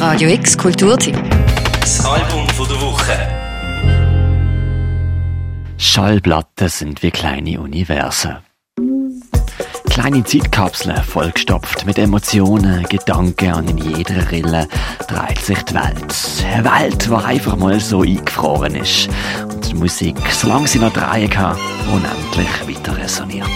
Radio 0.00 0.30
X 0.30 0.56
Kulturteam. 0.56 1.14
Das 1.78 2.02
Album 2.06 2.48
von 2.48 2.66
der 2.66 2.80
Woche. 2.80 3.12
Schallplatten 5.76 6.68
sind 6.68 7.02
wie 7.02 7.10
kleine 7.10 7.60
Universen. 7.60 8.38
Kleine 9.90 10.24
Zeitkapseln, 10.24 11.02
vollgestopft 11.02 11.84
mit 11.84 11.98
Emotionen, 11.98 12.84
Gedanken 12.84 13.52
und 13.52 13.68
in 13.68 13.76
jeder 13.76 14.30
Rille 14.30 14.68
dreht 15.06 15.44
sich 15.44 15.62
die 15.64 15.74
Welt. 15.74 16.14
Eine 16.50 16.64
Welt, 16.64 17.06
die 17.06 17.12
einfach 17.12 17.56
mal 17.56 17.78
so 17.78 18.00
eingefroren 18.00 18.76
ist 18.76 19.10
und 19.50 19.68
die 19.68 19.74
Musik, 19.74 20.16
solange 20.30 20.66
sie 20.66 20.78
noch 20.78 20.94
drehen 20.94 21.28
kann, 21.28 21.58
unendlich 21.92 22.48
weiter 22.66 22.96
resoniert. 22.96 23.46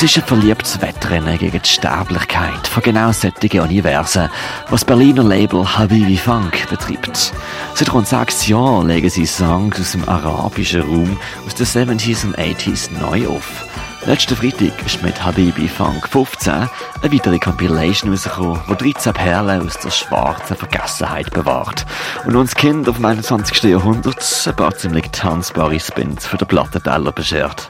Es 0.00 0.04
ist 0.04 0.16
ein 0.18 0.22
verliebtes 0.22 0.80
Wettrennen 0.80 1.36
gegen 1.38 1.60
die 1.60 1.68
Sterblichkeit 1.68 2.68
von 2.68 2.84
genau 2.84 3.10
solchen 3.10 3.62
Universen, 3.62 4.28
was 4.70 4.82
das 4.82 4.84
Berliner 4.84 5.24
Label 5.24 5.66
Habibi 5.76 6.16
Funk 6.16 6.68
betreibt. 6.70 7.32
Seit 7.74 7.92
rund 7.92 8.06
sechs 8.06 8.46
Jahren 8.46 8.86
legen 8.86 9.10
sie 9.10 9.26
Songs 9.26 9.80
aus 9.80 9.90
dem 9.90 10.08
arabischen 10.08 10.82
Raum 10.82 11.18
aus 11.44 11.56
den 11.56 11.66
70s 11.66 12.24
und 12.24 12.38
80s 12.38 12.90
neu 13.00 13.26
auf. 13.26 13.66
Letzten 14.06 14.36
Freitag 14.36 14.86
ist 14.86 15.02
mit 15.02 15.20
Habibi 15.20 15.66
Funk 15.66 16.08
15 16.08 16.52
eine 16.52 16.68
weitere 17.12 17.40
Compilation 17.40 18.12
rausgekommen, 18.12 18.60
die 18.70 18.92
13 18.92 19.12
Perlen 19.14 19.66
aus 19.66 19.78
der 19.80 19.90
schwarzen 19.90 20.56
Vergessenheit 20.56 21.32
bewahrt 21.32 21.84
und 22.24 22.36
uns 22.36 22.54
Kind 22.54 22.88
auf 22.88 22.98
dem 22.98 23.04
21. 23.04 23.64
Jahrhundert 23.64 24.24
ein 24.46 24.54
paar 24.54 24.76
ziemlich 24.76 25.10
tanzbare 25.10 25.80
Spins 25.80 26.24
für 26.24 26.36
den 26.36 26.46
Plattenteller 26.46 27.10
beschert. 27.10 27.68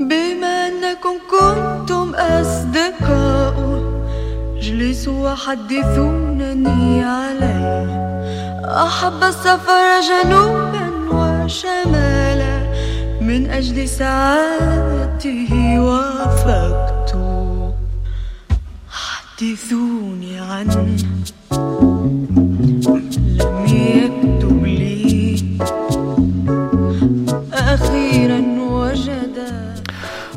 بما 0.00 0.68
أنكم 0.68 1.14
كنتم 1.30 2.14
أصدقاء 2.14 3.56
اجلسوا 4.56 5.30
وحدثونني 5.32 7.04
عليه. 7.04 7.90
أحب 8.64 9.22
السفر 9.22 10.00
جنوبا 10.08 10.86
وشمالا 11.12 12.56
من 13.20 13.50
أجل 13.50 13.88
سعادته 13.88 15.50
وافقت. 15.80 17.16
حدثوني 18.90 20.40
عنه. 20.40 20.96
لم 23.40 23.66
يكتب 23.66 24.64
لي. 24.64 25.44
أخيرا 27.52 28.29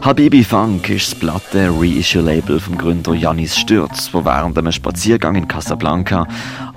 Habibi 0.04 0.44
Funk 0.44 0.90
ist 0.90 1.14
das 1.14 1.20
Platte-Reissue-Label 1.20 2.60
vom 2.60 2.78
Gründer 2.78 3.14
Janis 3.14 3.58
Stürz, 3.58 4.12
der 4.12 4.26
während 4.26 4.58
einem 4.58 4.74
Spaziergang 4.74 5.36
in 5.36 5.48
Casablanca 5.48 6.28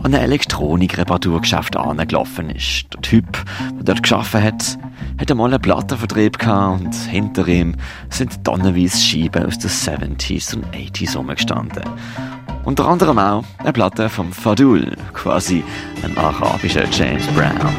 an 0.00 0.14
ein 0.14 0.14
Elektronik-Reparaturgeschäft 0.14 1.76
angelaufen 1.76 2.50
ist. 2.50 2.84
Der 2.94 3.00
Typ, 3.02 3.26
der 3.74 3.82
dort 3.82 4.04
geschaffen 4.04 4.40
hat, 4.40 4.78
hat 5.18 5.28
einmal 5.28 5.52
einen 5.52 5.60
Plattenvertrieb 5.60 6.38
gehabt 6.38 6.84
und 6.84 6.94
hinter 6.94 7.48
ihm 7.48 7.74
sind 8.10 8.44
tonnenweise 8.44 8.96
Scheiben 8.96 9.44
aus 9.44 9.58
den 9.58 9.70
70s 9.70 10.54
und 10.54 10.64
80s 10.66 11.16
rumgestanden. 11.16 11.82
Unter 12.62 12.86
anderem 12.86 13.18
auch 13.18 13.44
eine 13.58 13.72
Platte 13.72 14.08
vom 14.08 14.32
Fadul, 14.32 14.96
quasi 15.14 15.64
ein 16.04 16.16
arabischer 16.16 16.84
James 16.92 17.26
Brown. 17.34 17.74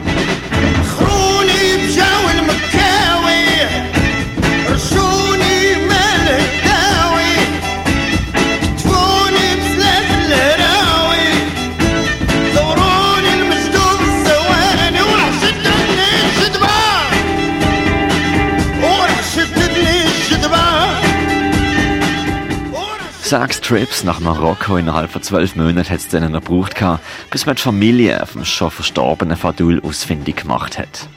Sechs 23.28 23.60
Trips 23.60 24.06
nach 24.06 24.22
Marokko 24.22 24.78
innerhalb 24.78 25.12
von 25.12 25.22
zwölf 25.22 25.58
Monaten 25.58 25.90
hat 25.90 26.00
es 26.00 26.08
denen 26.08 26.32
gebraucht, 26.32 26.76
gehabt, 26.76 27.04
bis 27.30 27.46
man 27.46 27.58
die 27.58 27.62
Familie 27.62 28.26
vom 28.26 28.46
schon 28.46 28.72
verstorbenen 28.72 29.36
Fadul 29.36 29.82
ausfindig 29.84 30.38
gemacht 30.38 30.80
hat. 30.80 31.10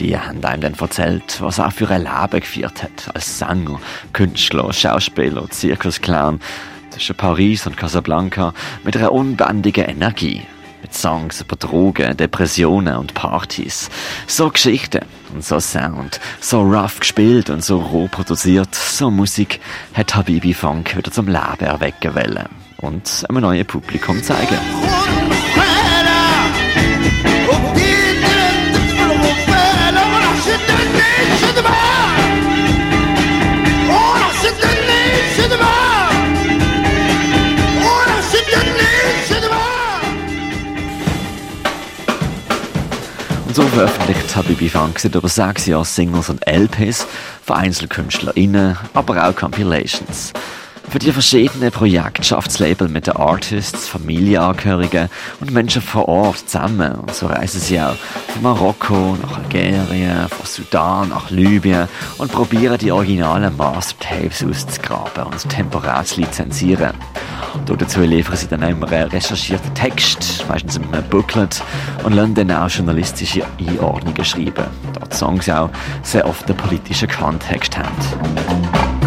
Die 0.00 0.18
haben 0.18 0.42
einem 0.42 0.62
dann 0.62 0.72
erzählt, 0.72 1.42
was 1.42 1.58
er 1.58 1.70
für 1.70 1.90
ein 1.90 2.04
Leben 2.04 2.40
geführt 2.40 2.82
hat, 2.82 3.14
als 3.14 3.38
Sänger, 3.38 3.78
Künstler, 4.14 4.72
Schauspieler, 4.72 5.50
Zirkusclown, 5.50 6.40
zwischen 6.88 7.14
Paris 7.14 7.66
und 7.66 7.76
Casablanca, 7.76 8.54
mit 8.82 8.96
einer 8.96 9.12
unbändigen 9.12 9.84
Energie. 9.84 10.46
Songs 10.94 11.40
über 11.40 11.56
Drogen, 11.56 12.16
Depressionen 12.16 12.96
und 12.96 13.14
Partys. 13.14 13.90
So 14.26 14.50
Geschichten 14.50 15.00
und 15.34 15.44
so 15.44 15.60
Sound, 15.60 16.20
so 16.40 16.62
rough 16.62 17.00
gespielt 17.00 17.50
und 17.50 17.64
so 17.64 17.78
roh 17.78 18.08
produziert, 18.08 18.74
so 18.74 19.10
Musik 19.10 19.60
hat 19.92 20.14
Habibi 20.14 20.54
Funk 20.54 20.96
wieder 20.96 21.10
zum 21.10 21.26
Leben 21.26 21.64
erwecken 21.64 22.14
wollen 22.14 22.48
und 22.78 23.24
einem 23.28 23.42
neuen 23.42 23.66
Publikum 23.66 24.22
zeigen. 24.22 24.58
Und 43.46 43.54
so 43.54 43.62
veröffentlicht 43.62 44.34
Habibi 44.34 44.68
Funk 44.68 44.98
seit 44.98 45.14
über 45.14 45.28
sechs 45.28 45.66
Jahren 45.66 45.84
Singles 45.84 46.30
und 46.30 46.46
LPs 46.46 47.06
von 47.44 47.56
EinzelkünstlerInnen, 47.56 48.76
aber 48.94 49.28
auch 49.28 49.36
Compilations. 49.36 50.32
Für 50.94 51.00
die 51.00 51.10
verschiedenen 51.10 51.72
Projekte 51.72 52.22
schafft 52.22 52.52
das 52.52 52.60
Label 52.60 52.86
mit 52.86 53.08
den 53.08 53.16
Artists, 53.16 53.88
Familienangehörigen 53.88 55.08
und 55.40 55.50
Menschen 55.50 55.82
vor 55.82 56.08
Ort 56.08 56.48
zusammen. 56.48 56.92
Und 56.92 57.12
so 57.12 57.26
reisen 57.26 57.60
sie 57.60 57.80
auch 57.80 57.96
von 58.28 58.42
Marokko 58.42 59.18
nach 59.20 59.38
Algerien, 59.38 60.28
von 60.28 60.46
Sudan 60.46 61.08
nach 61.08 61.30
Libyen 61.30 61.88
und 62.18 62.30
probieren 62.30 62.78
die 62.78 62.92
originalen 62.92 63.56
Mastertapes 63.56 64.44
auszugraben 64.44 65.24
und 65.24 65.48
temporär 65.48 66.04
zu 66.04 66.20
lizenzieren. 66.20 66.92
Dazu 67.66 68.02
liefern 68.02 68.36
sie 68.36 68.46
dann 68.46 68.62
immer 68.62 68.88
einen 68.92 69.10
recherchierten 69.10 69.74
Text, 69.74 70.44
meistens 70.48 70.76
in 70.76 70.84
einem 70.94 71.02
Booklet, 71.10 71.60
und 72.04 72.12
lassen 72.12 72.36
dann 72.36 72.52
auch 72.52 72.70
journalistische 72.70 73.44
Einordnungen 73.58 74.24
schreiben. 74.24 74.66
Da 74.92 75.06
die 75.10 75.16
Songs 75.16 75.48
auch 75.48 75.70
sehr 76.04 76.24
oft 76.24 76.46
einen 76.48 76.56
politischen 76.56 77.08
Kontext 77.08 77.76
haben. 77.76 79.03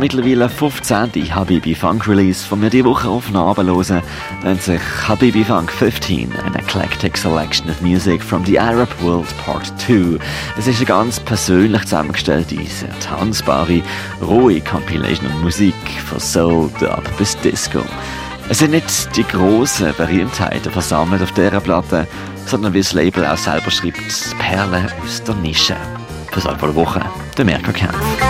Mittlerweile 0.00 0.48
15. 0.48 1.12
Habibi 1.34 1.74
Funk 1.74 2.08
Release 2.08 2.46
von 2.46 2.58
mir 2.60 2.70
die 2.70 2.84
Woche 2.84 3.06
auf 3.06 3.32
Abend 3.34 3.68
hören, 3.68 4.02
nennt 4.42 4.62
sich 4.62 4.80
Habibi 5.06 5.44
Funk 5.44 5.70
15, 5.70 6.32
an 6.44 6.54
eclectic 6.54 7.18
selection 7.18 7.68
of 7.68 7.80
music 7.82 8.22
from 8.22 8.44
the 8.46 8.58
Arab 8.58 8.88
World 9.02 9.28
Part 9.44 9.66
2. 9.78 10.18
Es 10.58 10.66
ist 10.66 10.78
eine 10.78 10.86
ganz 10.86 11.20
persönlich 11.20 11.82
zusammengestellte, 11.82 12.56
sehr 12.66 12.98
tanzbare, 13.00 13.82
rohe 14.22 14.60
Compilation 14.62 15.26
und 15.26 15.42
Musik 15.42 15.74
von 16.06 16.18
Soul, 16.18 16.70
Dub 16.80 17.04
bis 17.18 17.36
Disco. 17.36 17.82
Es 18.48 18.60
sind 18.60 18.70
nicht 18.70 19.16
die 19.16 19.24
grossen 19.24 19.92
Berühmtheiten 19.98 20.72
versammelt 20.72 21.22
auf 21.22 21.32
dieser 21.32 21.60
Platte, 21.60 22.08
sondern 22.46 22.72
wie 22.72 22.80
das 22.80 22.94
Label 22.94 23.26
auch 23.26 23.36
selber 23.36 23.70
schreibt, 23.70 24.34
Perlen 24.38 24.88
aus 25.04 25.22
der 25.22 25.34
Nische. 25.36 25.76
Fürs 26.32 26.46
Album 26.46 26.70
der 26.70 26.76
Woche, 26.76 27.02
der 27.36 27.44
Merker 27.44 27.72
Kempf. 27.72 28.29